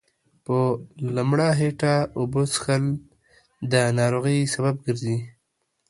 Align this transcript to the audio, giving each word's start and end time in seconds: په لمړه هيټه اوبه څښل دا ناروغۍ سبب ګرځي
په 0.45 0.57
لمړه 1.15 1.49
هيټه 1.59 1.95
اوبه 2.17 2.41
څښل 2.51 2.83
دا 3.71 3.83
ناروغۍ 3.99 4.39
سبب 4.53 4.75
ګرځي 4.85 5.17